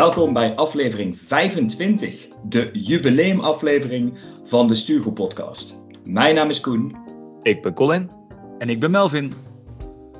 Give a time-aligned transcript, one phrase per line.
[0.00, 5.78] Welkom bij aflevering 25, de jubileumaflevering van de Stuurgroep Podcast.
[6.04, 6.96] Mijn naam is Koen.
[7.42, 8.10] Ik ben Colin.
[8.58, 9.32] En ik ben Melvin.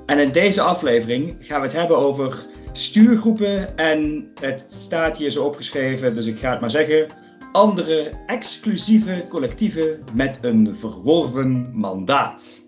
[0.06, 3.76] En in deze aflevering gaan we het hebben over stuurgroepen.
[3.76, 7.06] En het staat hier zo opgeschreven, dus ik ga het maar zeggen.
[7.52, 12.59] Andere exclusieve collectieven met een verworven mandaat.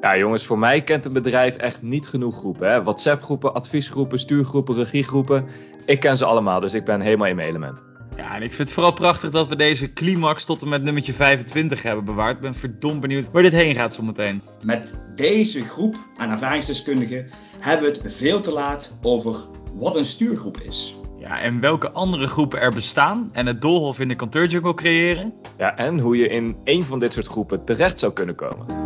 [0.00, 2.84] Ja, jongens, voor mij kent een bedrijf echt niet genoeg groepen.
[2.84, 5.46] WhatsApp-groepen, adviesgroepen, stuurgroepen, regiegroepen.
[5.86, 7.84] Ik ken ze allemaal, dus ik ben helemaal in mijn element.
[8.16, 11.12] Ja, en ik vind het vooral prachtig dat we deze climax tot en met nummertje
[11.12, 12.34] 25 hebben bewaard.
[12.36, 14.42] Ik ben verdomd benieuwd waar dit heen gaat zometeen.
[14.64, 17.26] Met deze groep aan ervaringsdeskundigen
[17.58, 19.36] hebben we het veel te laat over
[19.74, 20.96] wat een stuurgroep is.
[21.18, 25.32] Ja, en welke andere groepen er bestaan en het doolhof in de kantoorjungle creëren.
[25.58, 28.79] Ja, en hoe je in één van dit soort groepen terecht zou kunnen komen.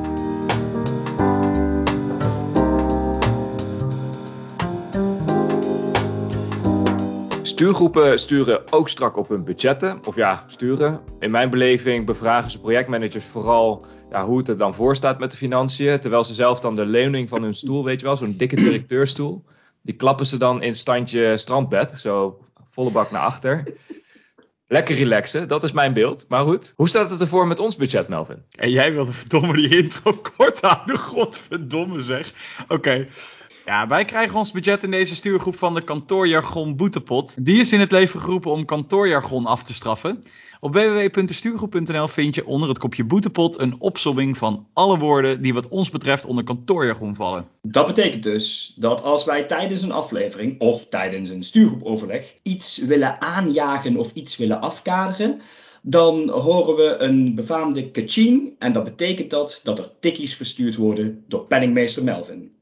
[7.55, 10.00] Stuurgroepen sturen ook strak op hun budgetten.
[10.06, 11.00] Of ja, sturen.
[11.19, 15.30] In mijn beleving bevragen ze projectmanagers vooral ja, hoe het er dan voor staat met
[15.30, 16.00] de financiën.
[16.00, 19.44] Terwijl ze zelf dan de leuning van hun stoel, weet je wel, zo'n dikke directeurstoel.
[19.82, 21.91] Die klappen ze dan in standje strandbed.
[21.91, 22.38] Zo
[22.70, 23.62] volle bak naar achter.
[24.66, 26.25] Lekker relaxen, dat is mijn beeld.
[26.28, 28.42] Maar goed, hoe staat het ervoor met ons budget, Melvin?
[28.50, 30.98] En jij wilde verdomme die intro kort houden.
[30.98, 32.32] Godverdomme zeg.
[32.69, 33.06] Oké.
[33.65, 37.45] Ja, wij krijgen ons budget in deze stuurgroep van de kantoorjargon Boetepot.
[37.45, 40.19] Die is in het leven geroepen om kantoorjargon af te straffen.
[40.61, 45.69] Op www.stuurgroep.nl vind je onder het kopje Boetepot een opsomming van alle woorden die wat
[45.69, 47.48] ons betreft onder kantoorjargon vallen.
[47.62, 53.21] Dat betekent dus dat als wij tijdens een aflevering of tijdens een stuurgroepoverleg iets willen
[53.21, 55.41] aanjagen of iets willen afkaderen,
[55.83, 61.25] dan horen we een befaamde kaching en dat betekent dat dat er tikkies verstuurd worden
[61.28, 62.53] door penningmeester Melvin.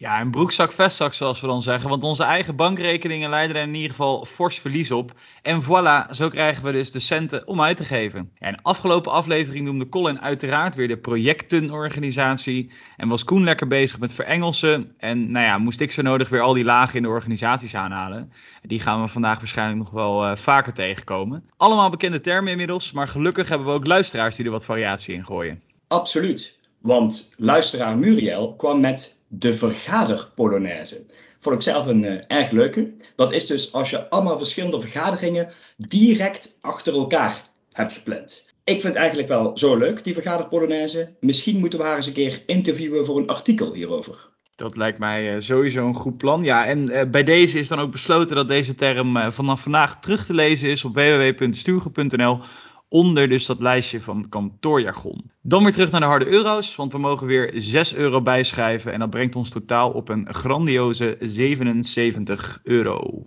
[0.00, 1.90] Ja, een broekzak, vestzak zoals we dan zeggen.
[1.90, 5.12] Want onze eigen bankrekeningen leiden er in ieder geval fors verlies op.
[5.42, 8.30] En voilà, zo krijgen we dus de centen om uit te geven.
[8.38, 12.70] In de afgelopen aflevering noemde Colin uiteraard weer de projectenorganisatie.
[12.96, 14.94] En was Koen lekker bezig met verengelsen.
[14.98, 18.32] En nou ja, moest ik zo nodig weer al die lagen in de organisaties aanhalen.
[18.62, 21.44] Die gaan we vandaag waarschijnlijk nog wel uh, vaker tegenkomen.
[21.56, 22.92] Allemaal bekende termen inmiddels.
[22.92, 25.62] Maar gelukkig hebben we ook luisteraars die er wat variatie in gooien.
[25.88, 26.58] Absoluut.
[26.78, 31.06] Want luisteraar Muriel kwam met de vergaderpolonaise.
[31.38, 32.92] Vond ik zelf een uh, erg leuke.
[33.16, 38.48] Dat is dus als je allemaal verschillende vergaderingen direct achter elkaar hebt gepland.
[38.64, 41.12] Ik vind eigenlijk wel zo leuk, die vergaderpolonaise.
[41.20, 44.28] Misschien moeten we haar eens een keer interviewen voor een artikel hierover.
[44.54, 46.44] Dat lijkt mij uh, sowieso een goed plan.
[46.44, 50.26] Ja, en uh, bij deze is dan ook besloten dat deze term vanaf vandaag terug
[50.26, 52.40] te lezen is op www.stuurgroep.nl
[52.90, 55.30] onder dus dat lijstje van kantoorjargon.
[55.42, 58.98] Dan weer terug naar de harde euro's, want we mogen weer 6 euro bijschrijven en
[58.98, 63.22] dat brengt ons totaal op een grandioze 77 euro.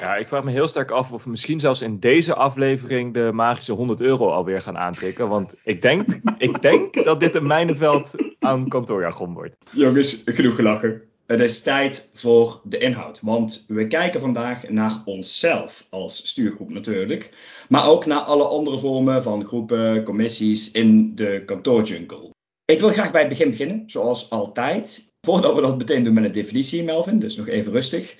[0.00, 3.30] Ja, ik vraag me heel sterk af of we misschien zelfs in deze aflevering de
[3.32, 5.28] magische 100 euro alweer gaan aantikken.
[5.28, 6.06] Want ik denk,
[6.38, 9.56] ik denk dat dit een mijnenveld aan kantoorjargon wordt.
[9.72, 11.02] Jongens, genoeg gelachen.
[11.26, 13.20] Het is tijd voor de inhoud.
[13.22, 17.30] Want we kijken vandaag naar onszelf als stuurgroep natuurlijk.
[17.68, 22.30] Maar ook naar alle andere vormen van groepen, commissies in de kantoorjungle.
[22.64, 25.12] Ik wil graag bij het begin beginnen, zoals altijd.
[25.20, 28.16] Voordat we dat meteen doen met een definitie, Melvin, dus nog even rustig.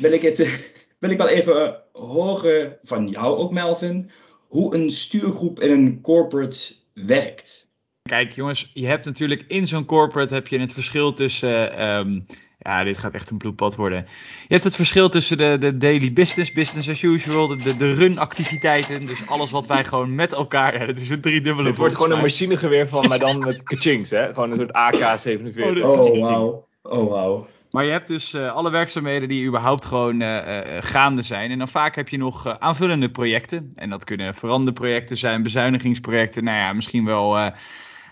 [0.00, 0.38] Wil ik, het,
[1.00, 4.10] wil ik wel even horen van jou ook, Melvin,
[4.48, 7.68] hoe een stuurgroep in een corporate werkt.
[8.02, 12.26] Kijk jongens, je hebt natuurlijk in zo'n corporate heb je het verschil tussen um,
[12.58, 14.06] ja, dit gaat echt een bloedpad worden.
[14.40, 19.06] Je hebt het verschil tussen de, de daily business, business as usual, de, de, run-activiteiten.
[19.06, 20.86] Dus alles wat wij gewoon met elkaar.
[20.86, 21.68] Het is een driedubbele.
[21.68, 24.34] Het wordt gewoon een machinegeweer van, maar dan met kachings, hè?
[24.34, 25.82] Gewoon een soort AK-47.
[25.82, 26.66] Oh, oh wauw.
[26.82, 27.46] Oh, wow.
[27.70, 31.50] Maar je hebt dus uh, alle werkzaamheden die überhaupt gewoon uh, uh, gaande zijn.
[31.50, 33.72] En dan vaak heb je nog aanvullende projecten.
[33.74, 36.44] En dat kunnen veranderprojecten zijn, bezuinigingsprojecten.
[36.44, 37.52] Nou ja, misschien wel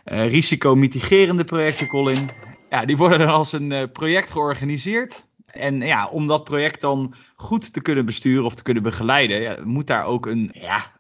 [0.05, 2.29] risicomitigerende projecten, Colin.
[2.77, 5.27] Ja, die worden dan als een uh, project georganiseerd.
[5.47, 9.57] En ja, om dat project dan goed te kunnen besturen of te kunnen begeleiden, ja,
[9.65, 10.93] moet daar ook een, ja,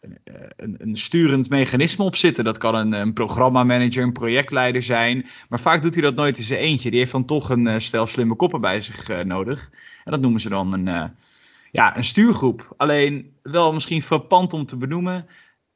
[0.56, 2.44] een, een, sturend mechanisme op zitten.
[2.44, 5.26] Dat kan een, een programmamanager, een projectleider zijn.
[5.48, 6.90] Maar vaak doet hij dat nooit in zijn eentje.
[6.90, 9.70] Die heeft dan toch een uh, stel slimme koppen bij zich nodig.
[10.04, 11.12] En dat noemen ze dan een,
[11.72, 12.74] ja, een stuurgroep.
[12.76, 15.26] Alleen wel misschien frappant om te benoemen.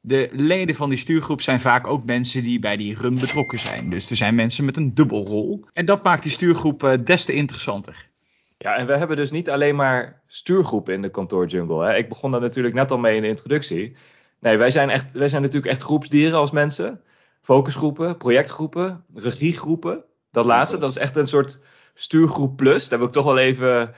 [0.03, 3.89] De leden van die stuurgroep zijn vaak ook mensen die bij die run betrokken zijn.
[3.89, 5.65] Dus er zijn mensen met een dubbelrol.
[5.73, 8.09] En dat maakt die stuurgroep uh, des te interessanter.
[8.57, 11.85] Ja, en we hebben dus niet alleen maar stuurgroepen in de kantoorjungle.
[11.85, 11.95] Hè.
[11.95, 13.95] Ik begon daar natuurlijk net al mee in de introductie.
[14.39, 17.01] Nee, wij zijn, echt, wij zijn natuurlijk echt groepsdieren als mensen.
[17.41, 20.03] Focusgroepen, projectgroepen, regiegroepen.
[20.31, 21.59] Dat laatste, dat is echt een soort
[21.93, 22.89] stuurgroep plus.
[22.89, 23.93] Daar wil ik toch wel even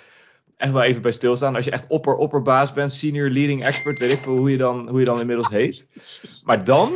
[0.63, 1.55] echt wel even bij stilstaan.
[1.55, 4.89] Als je echt opper opperbaas bent, senior leading expert, weet ik veel hoe je dan,
[4.89, 5.87] hoe je dan inmiddels heet.
[6.43, 6.93] Maar dan,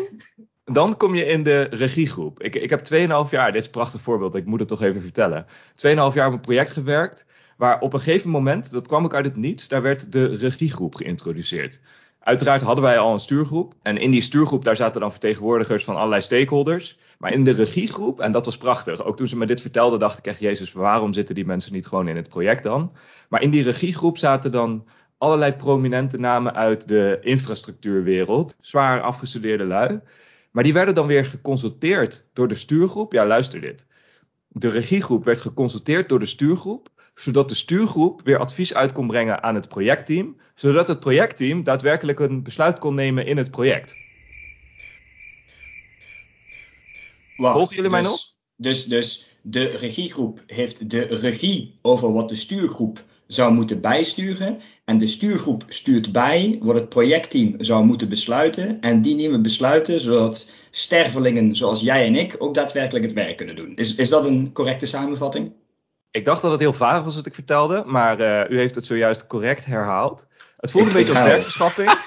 [0.63, 2.43] dan kom je in de regiegroep.
[2.43, 2.79] Ik, ik heb
[3.25, 5.45] 2,5 jaar, dit is een prachtig voorbeeld, ik moet het toch even vertellen.
[5.45, 5.51] 2,5
[6.13, 7.25] jaar op een project gewerkt,
[7.57, 10.95] waar op een gegeven moment, dat kwam ik uit het niets, daar werd de regiegroep
[10.95, 11.79] geïntroduceerd.
[12.27, 13.73] Uiteraard hadden wij al een stuurgroep.
[13.81, 16.97] En in die stuurgroep daar zaten dan vertegenwoordigers van allerlei stakeholders.
[17.17, 19.03] Maar in de regiegroep, en dat was prachtig.
[19.03, 21.87] Ook toen ze me dit vertelden, dacht ik echt, Jezus, waarom zitten die mensen niet
[21.87, 22.91] gewoon in het project dan?
[23.29, 24.87] Maar in die regiegroep zaten dan
[25.17, 28.57] allerlei prominente namen uit de infrastructuurwereld.
[28.61, 29.99] Zwaar afgestudeerde lui.
[30.51, 33.13] Maar die werden dan weer geconsulteerd door de stuurgroep.
[33.13, 33.87] Ja, luister dit.
[34.47, 39.43] De regiegroep werd geconsulteerd door de stuurgroep zodat de stuurgroep weer advies uit kon brengen
[39.43, 43.95] aan het projectteam, zodat het projectteam daadwerkelijk een besluit kon nemen in het project.
[47.37, 48.21] Wacht, Volgen jullie mij dus- nog?
[48.55, 54.59] Dus, dus de regiegroep heeft de regie over wat de stuurgroep zou moeten bijsturen.
[54.85, 58.81] En de stuurgroep stuurt bij wat het projectteam zou moeten besluiten.
[58.81, 63.55] En die nemen besluiten zodat stervelingen zoals jij en ik ook daadwerkelijk het werk kunnen
[63.55, 63.75] doen.
[63.75, 65.51] Is, is dat een correcte samenvatting?
[66.11, 68.85] Ik dacht dat het heel vaag was wat ik vertelde, maar eh, u heeft het
[68.85, 70.27] zojuist correct herhaald.
[70.55, 71.91] Het voelde Ik een beetje als werkverschaffing.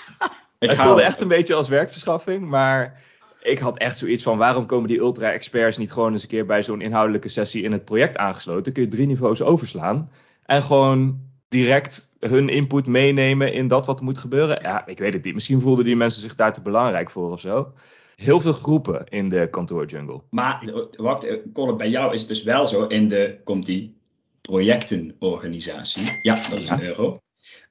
[0.59, 3.03] Het voelde echt een beetje als werkverschaffing, maar
[3.43, 6.63] ik had echt zoiets van waarom komen die ultra-experts niet gewoon eens een keer bij
[6.63, 8.73] zo'n inhoudelijke sessie in het project aangesloten?
[8.73, 10.11] Kun je drie niveaus overslaan
[10.47, 14.59] en gewoon direct hun input meenemen in dat wat moet gebeuren?
[14.63, 15.35] Ja, ik weet het niet.
[15.35, 17.73] Misschien voelden die mensen zich daar te belangrijk voor of zo.
[18.21, 20.21] Heel veel groepen in de kantoorjungle.
[20.31, 23.67] Maar eh, wacht, eh, Colin, bij jou is het dus wel zo in de, komt
[23.67, 23.95] die
[24.41, 26.03] projectenorganisatie.
[26.23, 26.75] Ja, dat is Ja.
[26.75, 27.21] een euro.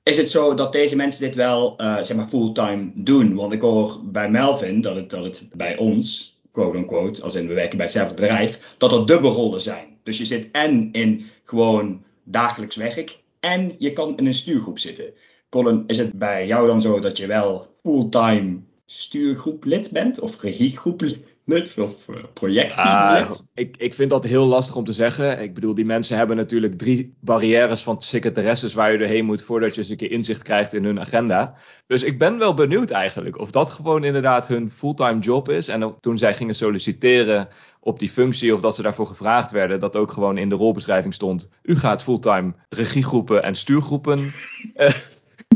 [0.03, 3.35] Is het zo dat deze mensen dit wel, eh, zeg maar, fulltime doen?
[3.35, 7.47] Want ik hoor bij Melvin dat het, dat het bij ons, quote unquote, als in
[7.47, 9.87] we werken bij hetzelfde bedrijf, dat er dubbelrollen zijn.
[10.03, 15.13] Dus je zit en in gewoon dagelijks werk en je kan in een stuurgroep zitten.
[15.49, 18.59] Colin, is het bij jou dan zo dat je wel fulltime
[18.91, 20.19] stuurgroeplid bent?
[20.19, 21.77] Of regiegroeplid?
[21.79, 23.29] Of eh, projectteamlid?
[23.29, 25.41] Ah, ik, ik vind dat heel lastig om te zeggen.
[25.41, 29.75] Ik bedoel, die mensen hebben natuurlijk drie barrières van secretaresses waar je doorheen moet voordat
[29.75, 31.55] je eens een keer inzicht krijgt in hun agenda.
[31.87, 35.67] Dus ik ben wel benieuwd eigenlijk of dat gewoon inderdaad hun fulltime job is.
[35.67, 37.47] En toen zij gingen solliciteren
[37.79, 41.13] op die functie of dat ze daarvoor gevraagd werden, dat ook gewoon in de rolbeschrijving
[41.13, 41.49] stond.
[41.61, 44.31] U gaat fulltime regiegroepen en stuurgroepen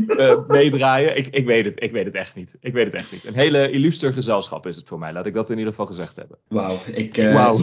[0.08, 1.16] eh, eh, meedraaien.
[1.16, 2.56] Ik, ik, weet het, ik weet het echt niet.
[2.60, 3.24] Ik weet het echt niet.
[3.24, 5.12] Een hele illuster gezelschap is het voor mij.
[5.12, 6.38] Laat ik dat in ieder geval gezegd hebben.
[6.48, 7.16] Wauw, ik...
[7.16, 7.58] eh, Wauw.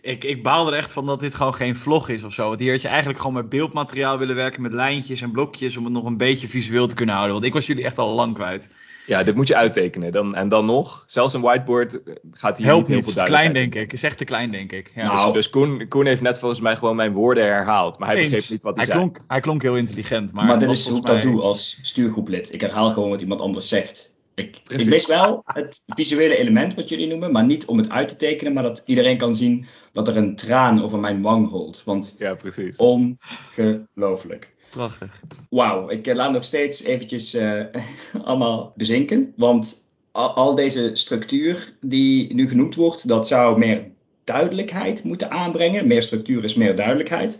[0.00, 2.48] Ik, ik baal er echt van dat dit gewoon geen vlog is of zo.
[2.48, 5.84] Want hier had je eigenlijk gewoon met beeldmateriaal willen werken met lijntjes en blokjes om
[5.84, 7.34] het nog een beetje visueel te kunnen houden.
[7.34, 8.68] Want ik was jullie echt al lang kwijt.
[9.06, 10.12] Ja, dit moet je uittekenen.
[10.12, 13.22] Dan, en dan nog, zelfs een whiteboard eh, gaat hier Helpt niet heel veel Het
[13.22, 13.92] is klein denk ik.
[13.92, 14.92] Is echt te klein denk ik.
[14.94, 15.04] Ja.
[15.04, 17.98] Nou, Dus, dus Koen, Koen heeft net volgens mij gewoon mijn woorden herhaald.
[17.98, 18.28] Maar hij Eens.
[18.30, 19.04] begreep niet wat hij, hij, zei.
[19.06, 20.32] klonk, hij klonk heel intelligent.
[20.32, 22.52] Maar, Maar, dit is hoe ik dat mij- doe als stuurgroeplid.
[22.52, 24.12] Ik herhaal gewoon wat iemand anders zegt.
[24.34, 24.86] Ik, Precies.
[24.86, 28.16] ik mis wel het visuele element wat jullie noemen, maar niet om het uit te
[28.16, 31.82] tekenen, maar dat iedereen kan zien dat er een traan over mijn wang rolt.
[31.84, 32.76] Want Ja, precies.
[32.76, 34.52] ongelooflijk.
[34.74, 35.20] Prachtig.
[35.50, 37.60] Wauw, ik eh, laat nog steeds eventjes eh,
[38.24, 39.32] allemaal bezinken.
[39.36, 43.90] Want al, deze structuur die nu genoemd wordt, dat zou meer
[44.24, 45.86] duidelijkheid moeten aanbrengen.
[45.86, 47.38] Meer structuur is meer duidelijkheid.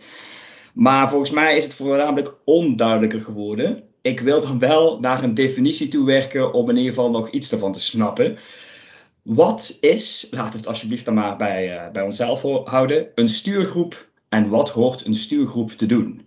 [0.75, 3.83] Maar volgens mij is het voornamelijk onduidelijker geworden.
[4.03, 7.53] Ik wil dan wel naar een definitie toe werken om in ieder geval nog iets
[7.53, 8.39] ervan te snappen.
[9.23, 13.29] Wat is, laten we het alsjeblieft dan maar bij, eh, bij onszelf ho- houden, een
[13.29, 16.23] stuurgroep en wat hoort een stuurgroep te doen?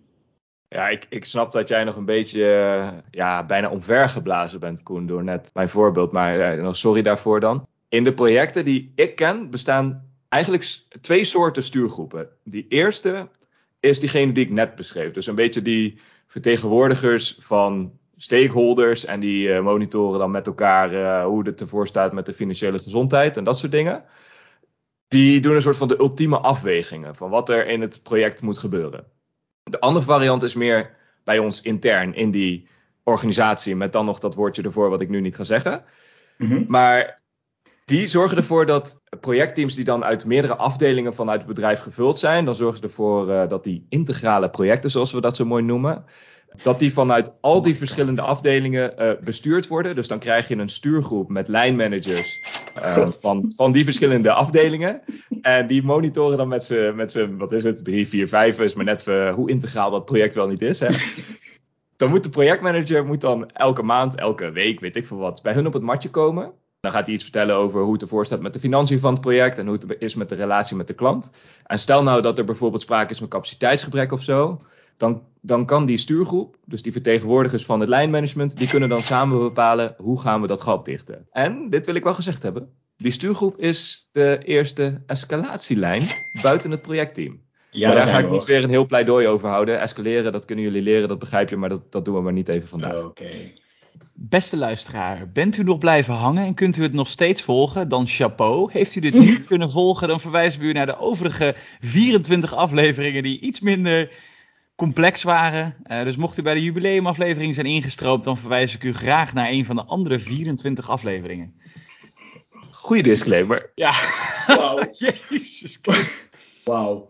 [0.70, 5.08] Ja, ik, ik snap dat jij nog een beetje eh, ja, bijna omvergeblazen bent, Koen,
[5.08, 6.12] door net mijn voorbeeld.
[6.12, 7.68] Maar eh, sorry daarvoor dan.
[7.90, 12.30] In de projecten die ik ken bestaan eigenlijk twee soorten stuurgroepen.
[12.44, 13.30] Die eerste
[13.80, 15.12] is diegene die ik net beschreef.
[15.12, 21.48] Dus een beetje die vertegenwoordigers van stakeholders en die eh, monitoren dan met elkaar hoe
[21.48, 24.04] het ervoor staat met de financiële gezondheid en dat soort dingen.
[25.08, 28.58] Die doen een soort van de ultieme afwegingen van wat er in het project moet
[28.58, 29.06] gebeuren.
[29.70, 32.68] De andere variant is meer bij ons intern in die
[33.04, 35.84] organisatie, met dan nog dat woordje ervoor wat ik nu niet ga zeggen.
[36.38, 36.64] Mhm.
[36.68, 37.22] Maar
[37.86, 42.46] die zorgen ervoor dat projectteams die dan uit meerdere afdelingen vanuit het bedrijf gevuld zijn,
[42.46, 46.06] dan zorgen ze ervoor eh, dat die integrale projecten, zoals we dat zo mooi noemen,
[46.64, 49.96] dat die vanuit al die verschillende afdelingen eh, bestuurd worden.
[49.96, 52.40] Dus dan krijg je een stuurgroep met lijnmanagers
[52.82, 55.02] eh, van, van die verschillende afdelingen.
[55.42, 58.74] En die monitoren dan met z'n, met z'n, wat is het, drie, vier, vijf, is
[58.74, 60.80] maar net eh, hoe integraal dat project wel niet is.
[60.80, 60.90] Hè?
[61.98, 65.54] Dan moet de projectmanager moet dan elke maand, elke week, weet ik veel wat, bij
[65.54, 66.52] hun op het matje komen.
[66.80, 69.22] Dan gaat hij iets vertellen over hoe het ervoor staat met de financiën van het
[69.22, 71.32] project en hoe het is met de relatie met de klant.
[71.66, 74.62] En stel nou dat er bijvoorbeeld sprake is van capaciteitsgebrek of zo.
[74.98, 79.40] Dan, dan kan die stuurgroep, dus die vertegenwoordigers van het lijnmanagement, die kunnen dan samen
[79.40, 81.28] bepalen hoe gaan we dat gat dichten.
[81.32, 86.04] En, dit wil ik wel gezegd hebben, die stuurgroep is de eerste escalatielijn
[86.42, 87.46] buiten het projectteam.
[87.72, 89.80] Ja, daar ga ik niet weer een heel pleidooi over houden.
[89.80, 92.50] Escaleren, dat kunnen jullie leren, dat begrijp je, maar dat, dat doen we maar niet
[92.50, 93.04] even vandaag.
[93.04, 93.28] Oké.
[94.14, 97.90] Beste luisteraar, bent u nog blijven hangen en kunt u het nog steeds volgen?
[97.90, 98.72] Dan chapeau.
[98.72, 103.24] Heeft u dit niet kunnen volgen, dan verwijzen we u naar de overige 24 afleveringen
[103.24, 104.12] die iets minder
[104.78, 105.76] complex waren.
[105.92, 109.50] Uh, dus mocht u bij de jubileumaflevering zijn ingestroomd, dan verwijs ik u graag naar
[109.50, 111.60] een van de andere 24 afleveringen.
[112.72, 113.72] Goeie disclaimer.
[113.76, 113.94] Ja.
[114.48, 114.86] Wauw.
[115.30, 115.80] Jezus
[116.64, 117.10] Wauw.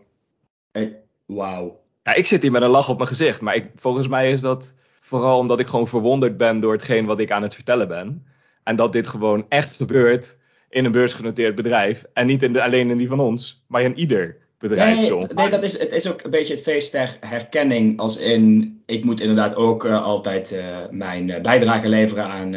[1.26, 1.80] Wauw.
[2.02, 4.40] Ja, ik zit hier met een lach op mijn gezicht, maar ik, volgens mij is
[4.40, 8.26] dat vooral omdat ik gewoon verwonderd ben door hetgeen wat ik aan het vertellen ben.
[8.62, 12.04] En dat dit gewoon echt gebeurt in een beursgenoteerd bedrijf.
[12.12, 15.10] En niet in de, alleen in die van ons, maar in ieder bedrijf.
[15.10, 17.98] Nee, nee dat is, het is ook een beetje het feest ter herkenning.
[17.98, 22.56] Als in, ik moet inderdaad ook uh, altijd uh, mijn uh, bijdrage leveren aan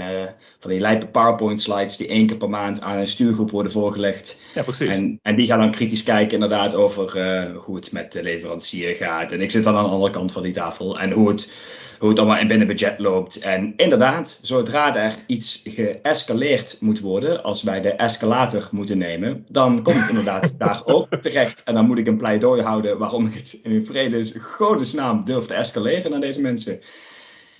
[0.59, 4.39] van die lijpe PowerPoint slides die één keer per maand aan een stuurgroep worden voorgelegd.
[4.53, 4.95] Ja, precies.
[4.95, 7.21] En, en die gaan dan kritisch kijken inderdaad over
[7.55, 9.31] hoe het met de leverancier gaat.
[9.31, 10.99] En ik zit dan aan de andere kant van die tafel.
[10.99, 11.49] En hoe het
[12.01, 13.39] hoe het allemaal in binnen budget loopt.
[13.39, 19.83] En inderdaad, zodra er iets geëscaleerd moet worden, als wij de escalator moeten nemen, dan
[19.83, 21.63] kom ik inderdaad daar ook terecht.
[21.63, 25.53] En dan moet ik een pleidooi houden waarom ik het in vredes godesnaam durf te
[25.53, 26.79] escaleren naar deze mensen.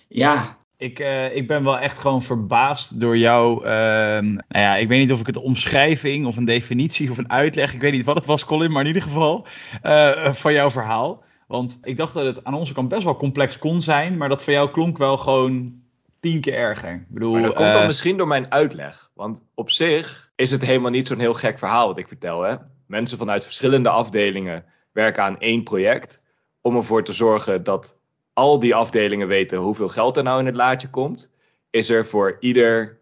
[0.07, 3.59] Ja, ik, uh, ik, ben wel echt gewoon verbaasd door jouw.
[3.59, 7.31] Uh, nou ja, ik weet niet of ik het omschrijving of een definitie of een
[7.31, 7.73] uitleg.
[7.73, 9.47] Ik weet niet wat het was, Colin, maar in ieder geval.
[9.83, 11.23] Uh, van jouw verhaal.
[11.51, 14.43] Want ik dacht dat het aan onze kant best wel complex kon zijn, maar dat
[14.43, 15.81] voor jou klonk wel gewoon
[16.19, 16.93] tien keer erger.
[16.93, 19.11] Ik bedoel, maar dat komt dan uh, misschien door mijn uitleg.
[19.13, 22.41] Want op zich is het helemaal niet zo'n heel gek verhaal wat ik vertel.
[22.41, 22.55] Hè?
[22.87, 26.21] Mensen vanuit verschillende afdelingen werken aan één project.
[26.61, 27.97] Om ervoor te zorgen dat
[28.33, 31.29] al die afdelingen weten hoeveel geld er nou in het laadje komt.
[31.69, 32.99] Is er voor ieder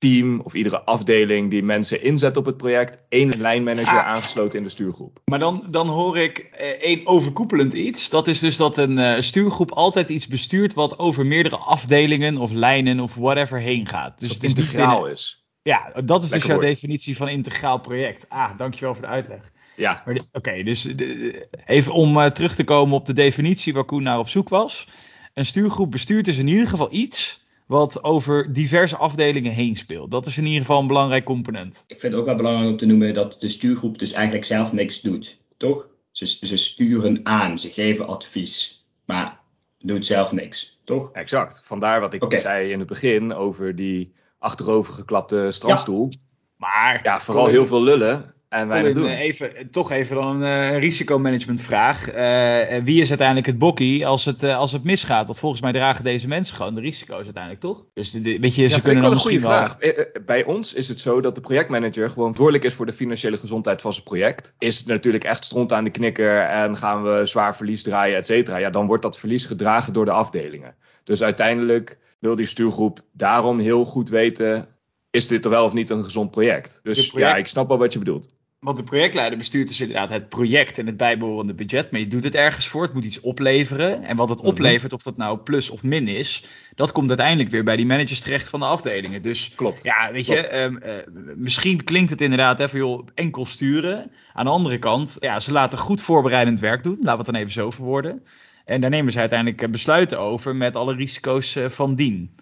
[0.00, 4.06] team of iedere afdeling die mensen inzet op het project, één lijnmanager ah.
[4.06, 5.20] aangesloten in de stuurgroep.
[5.24, 8.10] Maar dan, dan hoor ik eh, één overkoepelend iets.
[8.10, 12.52] Dat is dus dat een uh, stuurgroep altijd iets bestuurt wat over meerdere afdelingen of
[12.52, 14.20] lijnen of whatever heen gaat.
[14.20, 15.44] Dus het integraal is.
[15.62, 18.28] Ja, dat is dus jouw definitie van integraal project.
[18.28, 19.52] Ah, dankjewel voor de uitleg.
[19.76, 20.04] Ja.
[20.32, 24.18] Oké, dus de, even om uh, terug te komen op de definitie waar Koen naar
[24.18, 24.88] op zoek was.
[25.34, 30.10] Een stuurgroep bestuurt dus in ieder geval iets wat over diverse afdelingen heen speelt.
[30.10, 31.84] Dat is in ieder geval een belangrijk component.
[31.86, 34.72] Ik vind het ook wel belangrijk om te noemen dat de stuurgroep dus eigenlijk zelf
[34.72, 35.38] niks doet.
[35.56, 35.86] Toch?
[36.10, 39.40] Ze, ze sturen aan, ze geven advies, maar
[39.78, 40.80] doet zelf niks.
[40.84, 41.12] Toch?
[41.12, 41.60] Exact.
[41.64, 42.38] Vandaar wat ik okay.
[42.38, 46.06] zei in het begin over die achterovergeklapte strandstoel.
[46.08, 46.18] Ja.
[46.56, 48.34] Maar ja, vooral heel veel lullen.
[48.50, 49.06] En doen.
[49.06, 52.14] Eh, even, toch even dan een uh, risicomanagement-vraag.
[52.14, 55.26] Uh, wie is uiteindelijk het bokkie als het, uh, als het misgaat?
[55.26, 57.84] Want volgens mij dragen deze mensen gewoon de risico's uiteindelijk, toch?
[57.94, 59.76] Dus de, weet je, ja, ze kunnen dan een misschien goede vraag.
[60.24, 63.80] Bij ons is het zo dat de projectmanager gewoon verantwoordelijk is voor de financiële gezondheid
[63.80, 64.54] van zijn project.
[64.58, 68.26] Is het natuurlijk echt stront aan de knikker en gaan we zwaar verlies draaien, et
[68.26, 68.56] cetera.
[68.56, 70.74] Ja, dan wordt dat verlies gedragen door de afdelingen.
[71.04, 74.68] Dus uiteindelijk wil die stuurgroep daarom heel goed weten
[75.10, 76.80] is dit er wel of niet een gezond project?
[76.82, 77.30] Dus project...
[77.30, 78.28] ja, ik snap wel wat je bedoelt.
[78.60, 81.90] Want de projectleider bestuurt dus inderdaad het project en het bijbehorende budget.
[81.90, 84.02] Maar je doet het ergens voor, het moet iets opleveren.
[84.02, 84.46] En wat het mhm.
[84.46, 88.20] oplevert, of dat nou plus of min is, dat komt uiteindelijk weer bij die managers
[88.20, 89.22] terecht van de afdelingen.
[89.22, 89.82] Dus klopt.
[89.82, 90.94] Ja, weet je, um, uh,
[91.36, 94.10] misschien klinkt het inderdaad even joh, enkel sturen.
[94.32, 96.96] Aan de andere kant, ja, ze laten goed voorbereidend werk doen.
[97.00, 98.24] Laten we het dan even zo verwoorden.
[98.64, 102.34] En daar nemen ze uiteindelijk eh, besluiten over met alle risico's uh, van dien.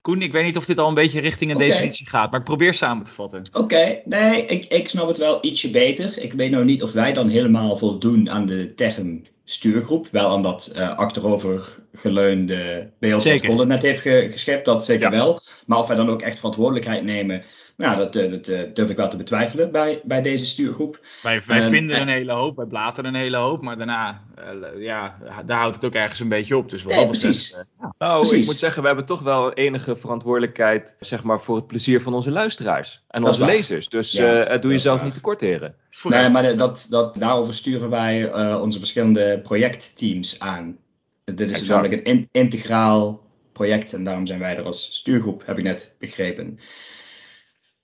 [0.00, 1.68] Koen, ik weet niet of dit al een beetje richting een okay.
[1.68, 3.44] definitie gaat, maar ik probeer samen te vatten.
[3.52, 4.02] Oké, okay.
[4.04, 6.18] nee, ik, ik snap het wel ietsje beter.
[6.18, 10.08] Ik weet nou niet of wij dan helemaal voldoen aan de term stuurgroep.
[10.10, 15.16] Wel aan dat uh, achterovergeleunde beeld wat Colin net heeft ge geschept, dat zeker ja.
[15.16, 15.40] wel.
[15.66, 17.42] Maar of wij dan ook echt verantwoordelijkheid nemen
[17.80, 21.00] nou, dat, eh, dat, dat, durf ik wel te betwijfelen bij, bij deze stuurgroep.
[21.22, 24.82] Wij, wij um, vinden een hele hoop, wij blaten een hele hoop, maar daarna, uh,
[24.82, 26.70] ja, daar houdt het ook ergens een beetje op.
[26.70, 27.52] Dus wat nee, precies.
[27.52, 28.40] Uh, nou, precies.
[28.40, 32.14] ik moet zeggen, we hebben toch wel enige verantwoordelijkheid, zeg maar, voor het plezier van
[32.14, 33.88] onze luisteraars en onze lezers.
[33.88, 35.74] Dus ja, doe jezelf niet tekort, heren.
[36.02, 40.76] Nee, maar dat, dat, daarover sturen wij onze verschillende projectteams aan.
[41.24, 45.58] Dit is namelijk een in, integraal project en daarom zijn wij er als stuurgroep, heb
[45.58, 46.58] ik net begrepen.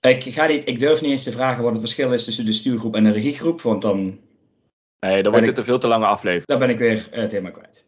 [0.09, 2.53] Ik, ga niet, ik durf niet eens te vragen wat het verschil is tussen de
[2.53, 4.19] stuurgroep en de regiegroep, want dan.
[4.99, 6.45] Nee, dan wordt het een veel te lange aflevering.
[6.45, 7.85] Dan ben ik weer het thema kwijt.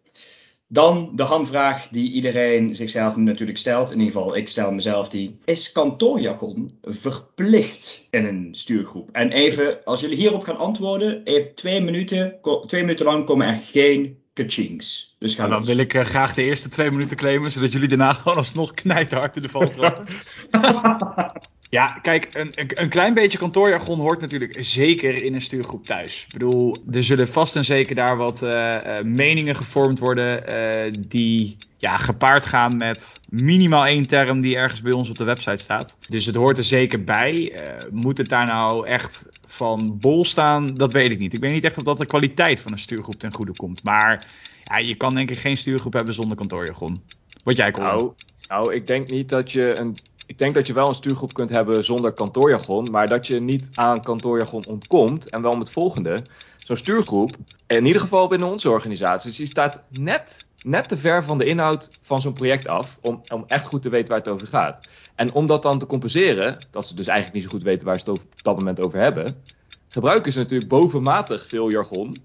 [0.71, 3.91] Dan de hamvraag die iedereen zichzelf natuurlijk stelt.
[3.91, 5.39] In ieder geval, ik stel mezelf die.
[5.45, 9.09] Is kantoorjargon verplicht in een stuurgroep?
[9.11, 12.35] En even, als jullie hierop gaan antwoorden, even twee minuten,
[12.65, 15.15] twee minuten lang komen er geen kachings.
[15.19, 15.67] Dus Nou, dan los.
[15.67, 19.35] wil ik eh, graag de eerste twee minuten claimen, zodat jullie daarna gewoon alsnog knijterhard
[19.35, 20.05] in de val trappen.
[21.69, 26.23] Ja, kijk, een, een, klein beetje kantoorjargon hoort natuurlijk zeker in een stuurgroep thuis.
[26.27, 30.93] Ik bedoel, er zullen vast en zeker daar wat eh, eh, meningen gevormd worden eh,
[31.07, 35.57] die ja, gepaard gaan met minimaal één term die ergens bij ons op de website
[35.57, 35.97] staat.
[36.07, 37.59] Dus het hoort er zeker bij.
[37.91, 40.75] Moet het daar nou echt van bol staan?
[40.75, 41.33] Dat weet ik niet.
[41.33, 43.83] Ik weet niet echt of dat de kwaliteit van een stuurgroep ten goede komt.
[43.83, 44.27] Maar
[44.63, 47.01] ja, je kan denk ik geen stuurgroep hebben zonder kantoorjargon.
[47.43, 47.83] Wat jij kon.
[47.83, 48.11] Nou,
[48.47, 49.97] nou, ik denk niet dat je een.
[50.29, 53.69] Ik denk dat je wel een stuurgroep kunt hebben zonder kantoorjargon, maar dat je niet
[53.73, 55.29] aan kantoorjargon ontkomt.
[55.29, 56.23] En wel met volgende.
[56.57, 57.35] Zo'n stuurgroep,
[57.67, 61.91] in ieder geval binnen onze organisatie, die staat net, net te ver van de inhoud
[62.01, 64.87] van zo'n project af om, om echt goed te weten waar het over gaat.
[65.15, 67.99] En om dat dan te compenseren, dat ze dus eigenlijk niet zo goed weten waar
[67.99, 69.43] ze het op dat moment over hebben,
[69.87, 72.17] gebruiken ze natuurlijk bovenmatig veel jargon.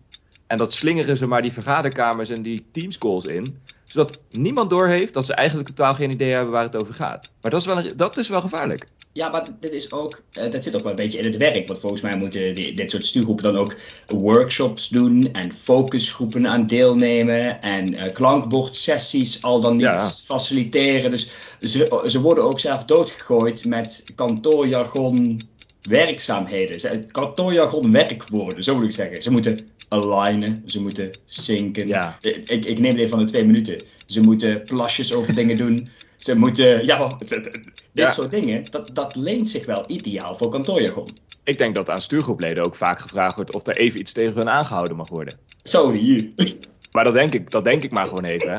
[0.46, 3.58] En dat slingeren ze maar die vergaderkamers en die teamscalls in
[3.94, 7.28] zodat niemand doorheeft dat ze eigenlijk totaal geen idee hebben waar het over gaat.
[7.40, 8.86] Maar dat is wel, een- dat is wel gevaarlijk.
[9.12, 11.66] Ja, maar dit is ook, eh, dat zit ook wel een beetje in het werk.
[11.66, 16.66] Want volgens mij moeten die- dit soort stuurgroepen dan ook workshops doen en focusgroepen aan
[16.66, 20.10] deelnemen en eh, klankbordsessies al dan niet Ja.
[20.24, 21.10] faciliteren.
[21.10, 25.40] Dus ze, ze worden ook zelf doodgegooid met kantoorjargon
[25.82, 27.06] werkzaamheden.
[27.10, 29.22] Kantoorjargon werkwoorden, zo moet ik zeggen.
[29.22, 31.88] Ze moeten alignen, ze moeten synken.
[31.88, 32.18] Ja.
[32.20, 33.82] Ik, ik neem het even van de twee minuten.
[34.06, 35.88] Ze moeten plasjes over dingen doen.
[36.16, 38.10] Ze moeten, ja, dit Ja.
[38.10, 41.08] soort dingen, dat, dat leent zich wel ideaal voor kantoorjargon.
[41.44, 44.48] Ik denk dat aan stuurgroepleden ook vaak gevraagd wordt of er even iets tegen hun
[44.48, 45.38] aangehouden mag worden.
[45.62, 46.28] Zo, hier.
[46.92, 48.50] Maar dat denk ik, dat denk ik maar gewoon even.
[48.50, 48.58] Hè.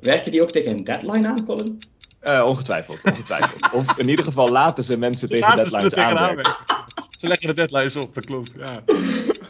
[0.00, 1.82] Werken die ook tegen een deadline aan, Colin?
[2.20, 3.72] Eh, ongetwijfeld, ongetwijfeld.
[3.72, 6.56] Of in ieder geval laten ze mensen tegen ze deadlines werken.
[7.10, 8.54] Ze leggen de deadlines op, dat klopt.
[8.58, 8.82] Ja.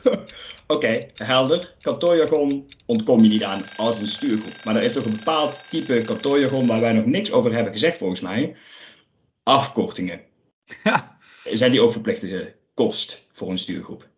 [0.67, 1.75] Oké, helder.
[1.81, 4.65] Kantoorjargon ontkom je niet aan als een stuurgroep.
[4.65, 7.99] Maar er is ook een bepaald type kantoorjargon waar wij nog niks over hebben gezegd,
[7.99, 8.57] volgens mij.
[9.43, 10.21] Afkortingen.
[10.85, 11.19] Ja.
[11.45, 14.09] Zijn die ook verplichte kost voor een stuurgroep?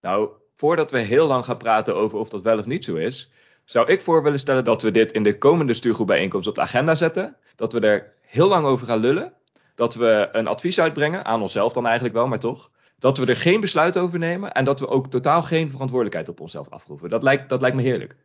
[0.00, 3.30] Nou, voordat we heel lang gaan praten over of dat wel of niet zo is,
[3.64, 6.94] zou ik voor willen stellen dat we dit in de komende stuurgroepbijeenkomst op de agenda
[6.94, 7.36] zetten.
[7.56, 9.32] Dat we er heel lang over gaan lullen.
[9.74, 12.70] Dat we een advies uitbrengen, aan onszelf dan eigenlijk wel, maar toch.
[13.00, 16.40] Dat we er geen besluit over nemen en dat we ook totaal geen verantwoordelijkheid op
[16.40, 17.10] onszelf afroepen.
[17.10, 18.16] Dat lijkt, dat lijkt me heerlijk.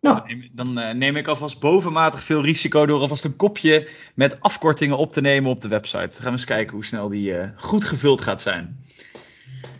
[0.00, 4.96] Nou, Dan eh, neem ik alvast bovenmatig veel risico door alvast een kopje met afkortingen
[4.96, 5.98] op te nemen op de website.
[5.98, 8.84] Dan gaan we eens kijken hoe snel die eh, goed gevuld gaat zijn.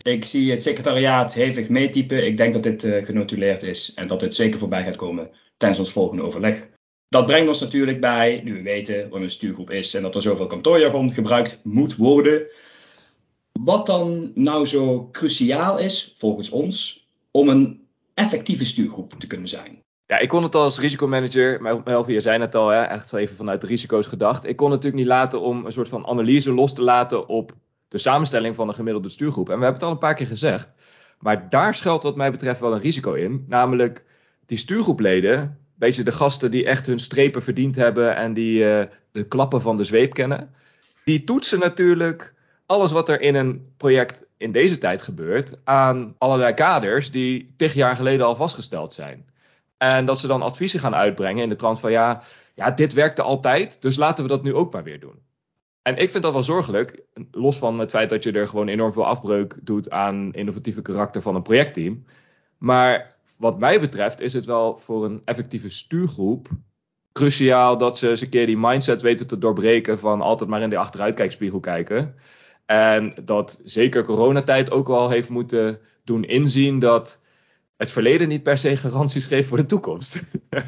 [0.01, 2.25] ik zie het secretariaat hevig meetypen.
[2.25, 5.79] Ik denk dat dit eh, genotuleerd is en dat dit zeker voorbij gaat komen tijdens
[5.79, 6.67] ons volgende overleg.
[7.07, 10.21] Dat brengt ons natuurlijk bij, nu we weten wat een stuurgroep is en dat er
[10.21, 12.47] zoveel kantoorjargon gebruikt moet worden.
[13.63, 19.79] Wat dan nou zo cruciaal is, volgens ons, om een effectieve stuurgroep te kunnen zijn.
[20.07, 23.35] Ja, ik kon het als risicomanager, Mel- Melvin, je zei het al, hè, echt even
[23.35, 24.45] vanuit de risico's gedacht.
[24.45, 27.51] Ik kon natuurlijk niet laten om een soort van analyse los te laten op
[27.87, 29.49] de samenstelling van een gemiddelde stuurgroep.
[29.49, 30.71] En we hebben het al een paar keer gezegd.
[31.19, 33.45] Maar daar schuilt wat mij betreft wel een risico in.
[33.47, 34.05] Namelijk
[34.45, 38.87] die stuurgroepleden, een beetje de gasten die echt hun strepen verdiend hebben en die eh,
[39.11, 40.53] de klappen van de zweep kennen.
[41.05, 42.33] Die toetsen natuurlijk
[42.71, 47.73] alles wat er in een project in deze tijd gebeurt aan allerlei kaders die tig
[47.73, 49.29] jaar geleden al vastgesteld zijn.
[49.77, 52.21] En dat ze dan adviezen gaan uitbrengen in de trant van ja,
[52.53, 55.19] ja, dit werkte altijd, dus laten we dat nu ook maar weer doen.
[55.81, 58.93] En ik vind dat wel zorgelijk, los van het feit dat je er gewoon enorm
[58.93, 62.05] veel afbreuk doet aan innovatieve karakter van een projectteam.
[62.57, 66.49] Maar wat mij betreft is het wel voor een effectieve stuurgroep
[67.11, 70.69] cruciaal dat ze eens een keer die mindset weten te doorbreken van altijd maar in
[70.69, 72.15] de achteruitkijkspiegel kijken.
[72.71, 77.19] En dat zeker coronatijd ook wel heeft moeten doen inzien dat
[77.77, 80.21] het verleden niet per se garanties geeft voor de toekomst.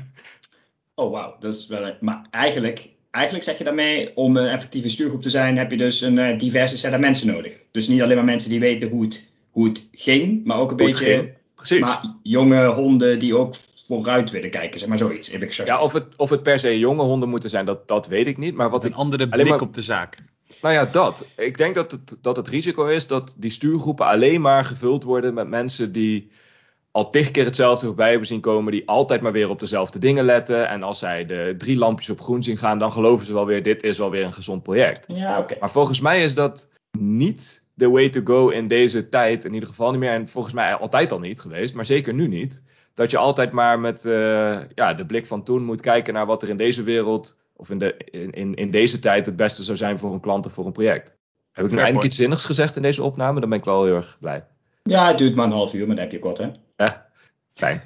[0.96, 1.96] Oh wauw, dat is wel.
[2.00, 6.02] Maar eigenlijk, eigenlijk zeg je daarmee, om een effectieve stuurgroep te zijn, heb je dus
[6.02, 7.54] een eh, diverse set aan mensen nodig.
[7.72, 10.78] Dus niet alleen maar mensen die weten hoe het, hoe het ging, maar ook een
[10.78, 11.34] beetje.
[11.56, 11.80] Precies.
[11.80, 13.56] Maar jonge honden die ook
[13.88, 15.32] vooruit willen kijken, zeg maar zoiets.
[15.66, 18.38] Ja, of het, of het per se jonge honden moeten zijn, dat, dat weet ik
[18.38, 18.56] niet.
[18.56, 20.18] Maar wat ik een andere blik maar- op de zaak.
[20.62, 21.26] Nou ja, dat.
[21.38, 25.34] Ik denk dat het, dat het risico is dat die stuurgroepen alleen maar gevuld worden
[25.34, 26.32] met mensen die
[26.92, 30.24] al tig keer hetzelfde voorbij hebben zien komen, die altijd maar weer op dezelfde dingen
[30.24, 30.68] letten.
[30.70, 33.64] En als zij de drie lampjes op groen zien gaan, dan geloven ze wel weer,
[33.64, 35.06] dit is wel weer een gezond project.
[35.08, 35.56] Ja, oké.
[35.60, 39.46] Maar volgens mij is dat niet de way to go in deze tijd.
[39.46, 40.12] In ieder geval niet meer.
[40.12, 42.64] En volgens mij altijd al niet geweest, maar zeker nu niet.
[42.94, 46.42] Dat je altijd maar met eh, ja, de blik van toen moet kijken naar wat
[46.42, 49.78] er in deze wereld of in, de, in, in, in deze tijd het beste zou
[49.78, 51.16] zijn voor een klant of voor een project.
[51.52, 53.40] Heb ik nu eindelijk iets zinnigs gezegd in deze opname?
[53.40, 54.46] Dan ben ik wel heel erg blij.
[54.84, 56.50] Ja, het duurt maar een half uur, maar dan heb je wat, hè?
[56.76, 57.06] Ja,
[57.54, 57.82] fijn.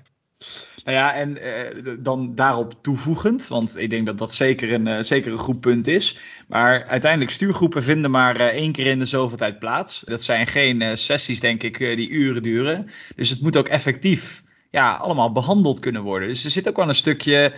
[0.83, 5.01] Nou ja, en uh, dan daarop toevoegend, want ik denk dat dat zeker een, uh,
[5.01, 6.17] zeker een goed punt is.
[6.47, 10.01] Maar uiteindelijk, stuurgroepen vinden maar uh, één keer in de zoveel tijd plaats.
[10.05, 12.89] Dat zijn geen sessies, denk ik, die uren duren.
[13.15, 16.27] Dus het moet ook effectief ja, allemaal behandeld kunnen worden.
[16.27, 17.53] Dus er zit ook wel een stukje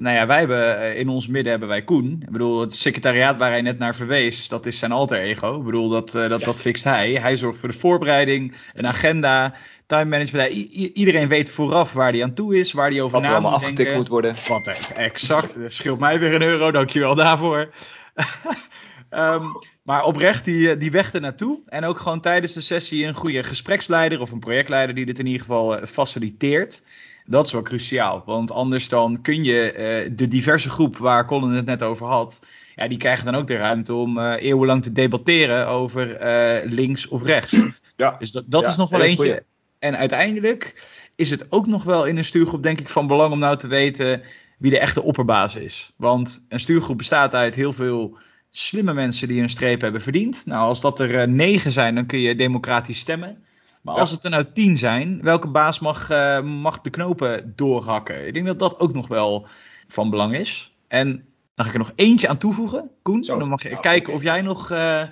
[0.00, 2.18] nou ja, wij hebben in ons midden hebben wij Koen.
[2.22, 5.58] Ik bedoel, het secretariaat waar hij net naar verwees, dat is zijn alter ego.
[5.58, 7.12] Ik bedoel, dat, uh, dat, dat fixt hij.
[7.12, 9.54] Hij zorgt voor de voorbereiding, een agenda,
[9.86, 10.52] time management.
[10.94, 13.52] iedereen weet vooraf waar hij aan toe is, waar hij over Wat na er allemaal
[13.52, 14.34] moet afgetikt moet worden.
[14.48, 15.60] Wat exact.
[15.62, 17.74] Dat scheelt mij weer een euro, dankjewel daarvoor.
[19.10, 21.60] um, maar oprecht, die, die weg er naartoe.
[21.66, 25.26] En ook gewoon tijdens de sessie een goede gespreksleider of een projectleider die dit in
[25.26, 26.82] ieder geval faciliteert.
[27.30, 28.22] Dat is wel cruciaal.
[28.26, 29.72] Want anders dan kun je
[30.06, 32.46] uh, de diverse groep waar Colin het net over had.
[32.76, 37.08] Ja, die krijgen dan ook de ruimte om uh, eeuwenlang te debatteren over uh, links
[37.08, 37.56] of rechts.
[37.96, 38.16] Ja.
[38.18, 39.16] Dus dat, dat Ja, is nog wel eentje.
[39.16, 39.40] goeie.
[39.78, 43.38] En uiteindelijk is het ook nog wel in een stuurgroep, denk ik, van belang om
[43.38, 44.22] nou te weten
[44.58, 45.92] wie de echte opperbaas is.
[45.96, 48.18] Want een stuurgroep bestaat uit heel veel
[48.50, 50.46] slimme mensen die een streep hebben verdiend.
[50.46, 53.44] Nou, als dat er negen zijn, dan kun je democratisch stemmen.
[53.80, 54.00] Maar Ja.
[54.00, 58.26] als het er nou tien zijn, welke baas mag, uh, mag de knopen doorhakken?
[58.26, 59.46] Ik denk dat dat ook nog wel
[59.88, 60.74] van belang is.
[60.88, 61.06] En
[61.54, 63.22] dan ga ik er nog eentje aan toevoegen, Koen.
[63.22, 65.02] Zo, dan mag je nou, kijken of jij nog uh,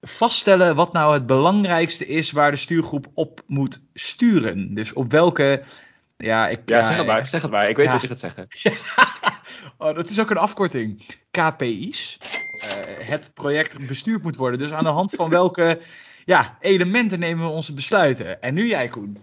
[0.00, 4.74] vaststellen wat nou het belangrijkste is waar de stuurgroep op moet sturen.
[4.74, 5.62] Dus op welke.
[6.16, 7.28] Ja, ik, Ja, zeg het maar.
[7.28, 7.68] Zeg het maar.
[7.68, 8.46] Ik weet wat je gaat zeggen.
[9.78, 11.06] Oh, dat is ook een afkorting.
[11.30, 12.18] KPI's.
[12.60, 14.58] Eh, het project bestuurd moet worden.
[14.58, 15.80] Dus aan de hand van welke
[16.26, 18.42] ja, elementen nemen we onze besluiten?
[18.42, 19.16] En nu jij, Koen.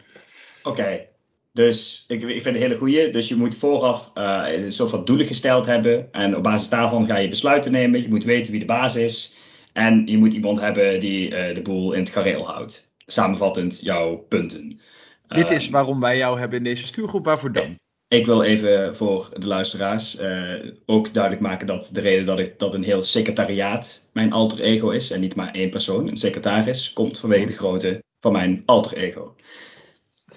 [0.63, 1.05] Oké,
[1.53, 3.09] dus ik, ik vind het een hele goeie.
[3.09, 6.11] Dus je moet vooraf eh, een soort van doelen gesteld hebben.
[6.11, 8.01] En op basis daarvan ga je besluiten nemen.
[8.01, 9.37] Je moet weten wie de baas is.
[9.73, 12.93] En je moet iemand hebben die eh, de boel in het gareel houdt.
[13.05, 14.79] Samenvattend jouw punten.
[15.27, 17.25] Dit Ehm, is waarom wij jou hebben in deze stuurgroep.
[17.25, 17.75] Waarvoor dan?
[18.07, 20.53] Ik wil even voor de luisteraars eh,
[20.85, 24.89] ook duidelijk maken dat de reden dat, ik, dat een heel secretariaat mijn alter ego
[24.89, 28.97] is en niet maar één persoon, een secretaris, komt vanwege de grootte van mijn alter
[28.97, 29.35] ego.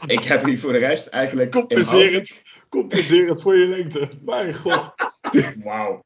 [0.07, 1.55] Ik heb nu voor de rest eigenlijk.
[1.55, 4.09] inhoudelijk- compenserend voor je lengte.
[4.24, 4.94] Mijn god.
[5.64, 6.05] Wauw.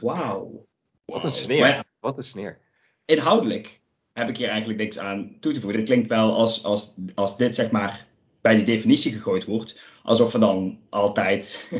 [0.00, 0.66] Wauw.
[1.04, 1.60] Wat een sneer.
[1.60, 2.58] Maar Wat een sneer.
[3.04, 3.80] inhoudelijk
[4.12, 5.78] heb ik hier eigenlijk niks aan toe te voegen.
[5.80, 8.06] Het klinkt wel als, als, als dit zeg maar
[8.40, 11.70] bij die definitie gegooid wordt, alsof we dan altijd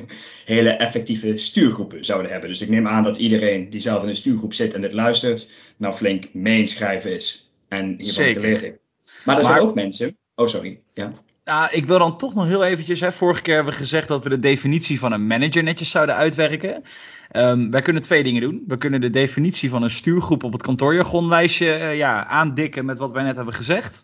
[0.44, 2.48] hele effectieve stuurgroepen zouden hebben.
[2.48, 5.52] Dus ik neem aan dat iedereen die zelf in een stuurgroep zit en dit luistert,
[5.76, 7.50] nou flink meeschrijven is.
[7.68, 8.78] En hiervan geleerd heeft.
[9.24, 10.16] Maar er Maar- zijn ook mensen.
[10.34, 10.80] Oh, sorry.
[10.94, 11.10] Ja.
[11.44, 13.00] Nou, ik wil dan toch nog heel eventjes.
[13.00, 16.14] Hè, vorige keer hebben we gezegd dat we de definitie van een manager netjes zouden
[16.14, 16.82] uitwerken.
[17.30, 18.64] Ehm, wij kunnen twee dingen doen.
[18.66, 23.12] We kunnen de definitie van een stuurgroep op het kantoorjargonlijstje eh, ja, aandikken met wat
[23.12, 24.02] wij net hebben gezegd.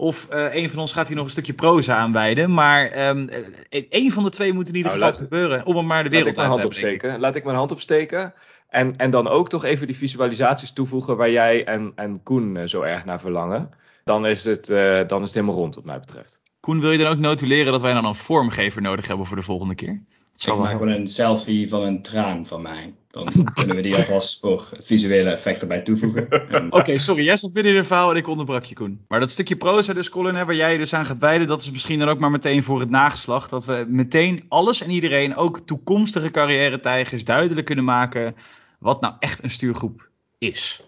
[0.00, 2.54] Of eh, een van ons gaat hier nog een stukje proza aanwijden.
[2.54, 5.76] Maar ehm, eh, één van de twee moet in ieder Nou, geval laat- gebeuren om
[5.76, 7.20] hem maar de Laat wereld ik mijn hand opsteken.
[7.20, 8.34] Laat ik mijn hand opsteken.
[8.68, 12.66] En, en dan ook toch even die visualisaties toevoegen waar jij en, en Koen eh,
[12.66, 13.70] zo erg naar verlangen.
[14.04, 16.42] Dan is, het, eh, dan is het helemaal rond wat mij betreft.
[16.60, 19.42] Koen, wil je dan ook notuleren dat wij dan een vormgever nodig hebben voor de
[19.42, 20.02] volgende keer?
[20.32, 22.94] Dat Ik maak wel een selfie van een traan van mij.
[23.10, 26.28] Dan kunnen we die alvast voor het visuele effect erbij toevoegen.
[26.48, 29.04] En- Oké, sorry, jij zat binnen in een verhaal en ik onderbrak je, Koen.
[29.08, 31.60] Maar dat stukje proza dus, Colin, hè, waar jij je dus aan gaat wijden, dat
[31.60, 33.50] is misschien dan ook maar meteen voor het nageslacht.
[33.50, 38.36] Dat we meteen alles en iedereen, ook toekomstige carrière-tijgers, duidelijk kunnen maken
[38.78, 40.80] wat nou echt een stuurgroep is.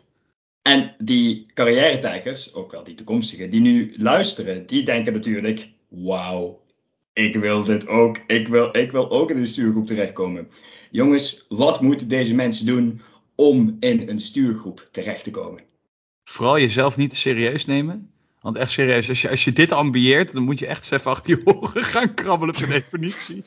[0.62, 6.62] En die carrière-tijgers, ook wel die toekomstige, die nu luisteren, die denken natuurlijk: wauw,
[7.12, 8.18] ik wil dit ook.
[8.27, 10.48] Ik wil, ik wil ook in een stuurgroep terechtkomen.
[10.90, 13.01] Jongens, wat moeten deze mensen doen
[13.35, 15.62] om in een stuurgroep terecht te komen?
[16.25, 18.11] Vooral jezelf niet te serieus nemen.
[18.40, 21.11] Want echt serieus, als je, als je dit ambieert, dan moet je echt eens even
[21.11, 23.42] achter je oren gaan krabbelen per definitie.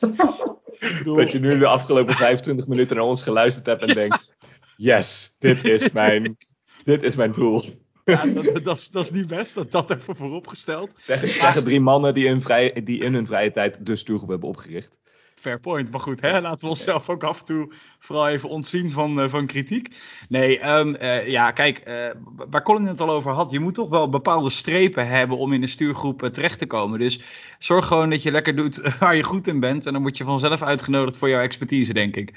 [0.78, 4.34] Ik bedoel, Dat je nu de afgelopen 25 minuten naar ons geluisterd hebt en denkt:
[4.76, 6.36] Yes, dit is mijn,
[6.84, 7.62] dit is mijn doel.
[8.06, 10.92] Ja, dat, dat, is, dat is niet best, dat dat even vooropgesteld.
[11.00, 14.48] Zeggen, zeggen drie mannen die in, vrij, die in hun vrije tijd de stuurgroep hebben
[14.48, 14.98] opgericht.
[15.34, 15.90] Fair point.
[15.90, 19.30] Maar goed, hè, laten we onszelf ook af en toe vooral even ontzien van, eh,
[19.30, 19.96] van kritiek.
[20.28, 22.10] Nee, ehm, eh, ja, kijk, eh,
[22.50, 25.60] waar Colin het al over had, je moet toch wel bepaalde strepen hebben om in
[25.60, 26.98] de stuurgroep terecht te komen.
[26.98, 27.20] Dus
[27.58, 29.86] zorg gewoon dat je lekker doet waar je goed in bent.
[29.86, 32.32] En dan word je vanzelf uitgenodigd voor jouw expertise, denk ik.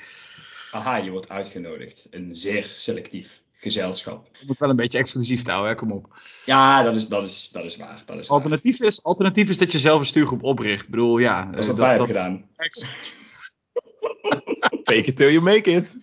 [0.71, 2.07] Aha, je wordt uitgenodigd.
[2.11, 4.27] Een zeer selectief gezelschap.
[4.39, 5.75] Je moet wel een beetje exclusief houden, hè?
[5.75, 6.19] kom op.
[6.45, 8.03] Ja, dat is, dat is, dat is waar.
[8.05, 8.37] Dat is waar.
[8.37, 10.83] Alternatief is, alternatief is dat je zelf een stuurgroep opricht.
[10.83, 11.45] Ik bedoel, ja.
[11.45, 12.45] Dat is eh, wat wij hebben gedaan.
[14.83, 15.97] Fake it till you make it.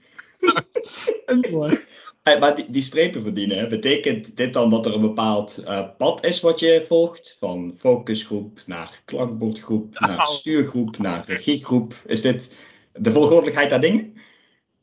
[1.27, 1.79] Anyway.
[2.23, 6.41] maar die, die, strepen verdienen, betekent dit dan dat er een bepaald uh, pad is
[6.41, 7.37] wat je volgt?
[7.39, 10.29] Van focusgroep naar klankbordgroep, naar nou.
[10.29, 11.95] stuurgroep, naar regiegroep.
[12.07, 12.57] Is dit
[12.93, 14.15] de volgordelijkheid daar dingen?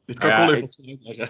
[0.06, 1.30] Dit kan ja, ik, zeggen.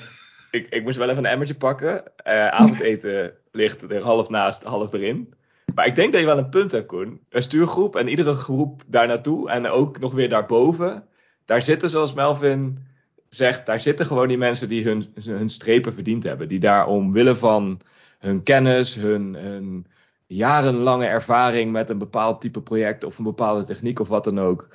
[0.53, 2.03] Ik, ik moest wel even een emmertje pakken.
[2.27, 5.33] Uh, avondeten ligt er half naast, half erin.
[5.75, 7.19] Maar ik denk dat je wel een punt hebt, Koen.
[7.29, 11.07] Een stuurgroep en iedere groep daar naartoe en ook nog weer daarboven.
[11.45, 12.77] Daar zitten, zoals Melvin
[13.29, 16.47] zegt, daar zitten gewoon die mensen die hun, hun strepen verdiend hebben.
[16.47, 17.79] Die daar omwille van
[18.19, 19.85] hun kennis, hun, hun
[20.25, 24.67] jarenlange ervaring met een bepaald type project of een bepaalde techniek of wat dan ook.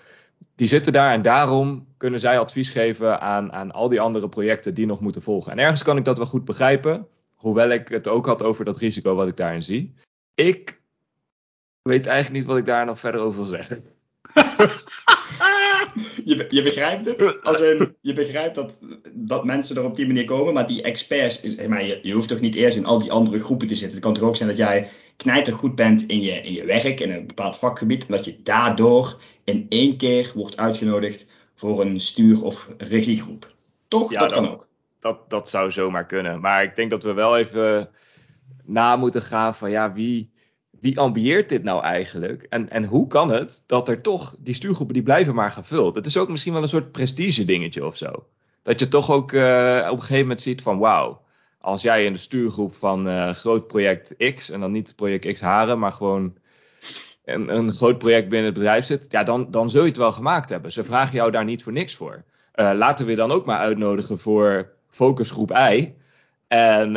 [0.54, 4.74] Die zitten daar en daarom kunnen zij advies geven aan, aan al die andere projecten
[4.74, 5.52] die nog moeten volgen.
[5.52, 8.76] En ergens kan ik dat wel goed begrijpen, hoewel ik het ook had over dat
[8.76, 9.94] risico wat ik daarin zie.
[10.34, 10.80] Ik
[11.82, 13.84] weet eigenlijk niet wat ik daar nog verder over wil zeggen.
[16.24, 17.42] je, je begrijpt het?
[17.42, 18.78] Als een, je begrijpt dat,
[19.12, 22.40] dat mensen er op die manier komen, maar die experts, is, maar je, hoeft toch
[22.40, 23.96] niet eerst in al die andere groepen te zitten.
[23.96, 24.88] Het kan toch ook zijn dat jij
[25.52, 29.20] goed bent in je, in je werk, in een bepaald vakgebied, en dat je daardoor
[29.48, 33.54] in één keer wordt uitgenodigd voor een stuur- of regiegroep.
[33.88, 34.10] Toch?
[34.10, 34.66] Ja, dat kan ook.
[35.00, 36.40] Dat, dat zou zomaar kunnen.
[36.40, 37.88] Maar ik denk dat we wel even
[38.64, 40.30] na moeten gaan van ja, wie
[40.80, 42.42] wie ambieert dit nou eigenlijk?
[42.42, 45.94] En, en hoe kan het dat er toch die stuurgroepen die blijven maar gevuld?
[45.94, 48.26] Het is ook misschien wel een soort prestige dingetje of zo.
[48.62, 51.22] Dat je toch ook uh, op een gegeven moment ziet van wauw,
[51.58, 55.40] als jij in de stuurgroep van uh, groot project X, en dan niet project X
[55.40, 56.36] Haren, maar gewoon
[57.34, 60.12] een, een groot project binnen het bedrijf zit, ja, dan, dan zul je het wel
[60.12, 60.72] gemaakt hebben.
[60.72, 62.24] Ze vragen jou daar niet voor niks voor.
[62.54, 65.94] Uh, laten we je dan ook maar uitnodigen voor focusgroep I.
[66.48, 66.96] En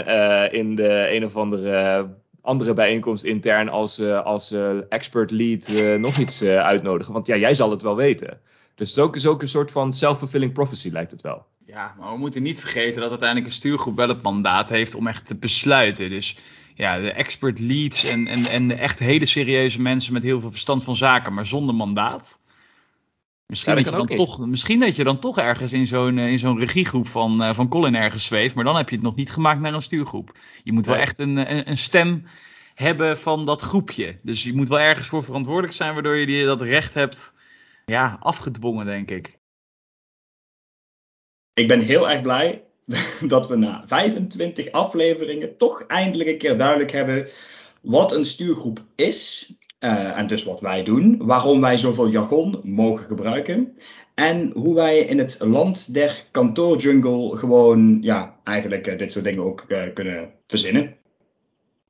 [0.51, 2.07] in de een of andere
[2.41, 4.55] andere bijeenkomst intern als, uh, als
[4.89, 7.13] expert lead nog iets uitnodigen.
[7.13, 8.39] Want ja, jij zal het wel weten.
[8.75, 11.45] Dus het is ook, is ook een soort van self-fulfilling prophecy, lijkt het wel.
[11.65, 15.07] Ja, maar we moeten niet vergeten dat uiteindelijk een stuurgroep wel het mandaat heeft om
[15.07, 16.09] echt te besluiten.
[16.09, 16.37] Dus
[16.75, 20.51] ja, de expert leads en, en, en de echt hele serieuze mensen met heel veel
[20.51, 22.43] verstand van zaken, maar zonder mandaat.
[23.45, 26.59] Misschien, dat, je dan toch, misschien dat je dan toch ergens in zo'n in zo'n
[26.59, 29.73] regiegroep van, van Colin ergens zweeft, maar dan heb je het nog niet gemaakt naar
[29.73, 30.37] een stuurgroep.
[30.63, 32.25] Je moet wel echt een, een, een, stem
[32.75, 34.19] hebben van dat groepje.
[34.21, 37.35] Dus je moet wel ergens voor verantwoordelijk zijn, waardoor je die, dat recht hebt
[37.85, 39.39] ja, afgedwongen, denk ik.
[41.53, 42.63] Ik ben heel erg blij
[43.27, 47.27] dat we na 25 afleveringen toch eindelijk een keer duidelijk hebben
[47.81, 49.53] wat een stuurgroep is.
[49.79, 53.75] Uh, en dus wat wij doen, waarom wij zoveel jargon mogen gebruiken.
[54.13, 59.43] En hoe wij in het land der kantoorjungle gewoon, ja, eigenlijk uh, dit soort dingen
[59.43, 60.95] ook uh, kunnen verzinnen.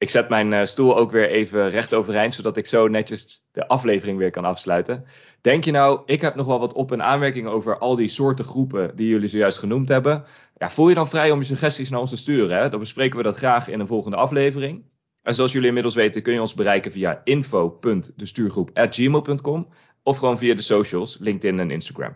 [0.01, 4.17] Ik zet mijn stoel ook weer even recht overeind, zodat ik zo netjes de aflevering
[4.17, 5.05] weer kan afsluiten.
[5.41, 8.45] Denk je nou, ik heb nog wel wat op- en aanmerkingen over al die soorten
[8.45, 10.23] groepen die jullie zojuist genoemd hebben?
[10.57, 12.57] Ja, voel je dan vrij om je suggesties naar ons te sturen.
[12.57, 12.69] Hè?
[12.69, 14.83] Dan bespreken we dat graag in een volgende aflevering.
[15.23, 19.67] En zoals jullie inmiddels weten kun je ons bereiken via info.destuurgroep.gmail.com
[20.03, 22.15] of gewoon via de socials, LinkedIn en Instagram.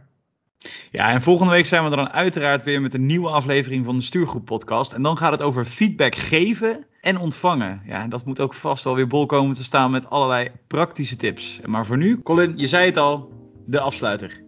[0.91, 4.03] Ja, en volgende week zijn we dan uiteraard weer met een nieuwe aflevering van de
[4.03, 4.93] Stuurgroep podcast.
[4.93, 7.81] En dan gaat het over feedback geven en ontvangen.
[7.85, 11.59] Ja, dat moet ook vast wel weer bol komen te staan met allerlei praktische tips.
[11.65, 13.29] Maar voor nu, Colin, je zei het al,
[13.65, 14.43] de afsluiter.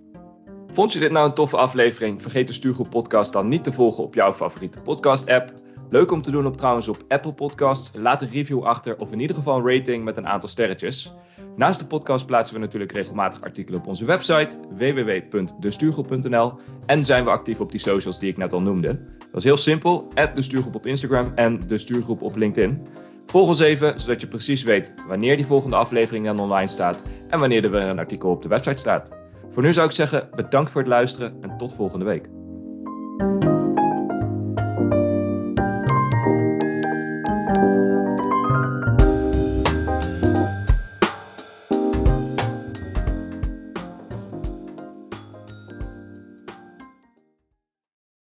[0.68, 2.22] Vond je dit nou een toffe aflevering?
[2.22, 5.54] Vergeet de Stuurgroep podcast dan niet te volgen op jouw favoriete podcast app.
[5.90, 7.92] Leuk om te doen op trouwens op Apple Podcasts.
[7.96, 11.14] Laat een review achter of in ieder geval een rating met een aantal sterretjes.
[11.56, 16.54] Naast de podcast plaatsen we natuurlijk regelmatig artikelen op onze website www.destuurgroep.nl
[16.86, 19.17] en zijn we actief op die socials die ik net al noemde.
[19.38, 22.88] Dat is heel simpel, add de stuurgroep op Instagram en de stuurgroep op LinkedIn.
[23.26, 27.40] Volg ons even, zodat je precies weet wanneer die volgende aflevering dan online staat en
[27.40, 29.12] wanneer er weer een artikel op de website staat.
[29.52, 32.30] Voor nu zou ik zeggen, bedankt voor het luisteren en tot volgende week.